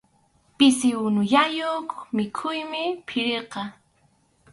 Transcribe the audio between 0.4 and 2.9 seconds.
Pisi unullayuq mikhuymi